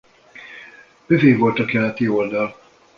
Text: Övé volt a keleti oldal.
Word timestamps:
Övé 1.07 1.33
volt 1.35 1.59
a 1.59 1.65
keleti 1.65 2.09
oldal. 2.09 2.55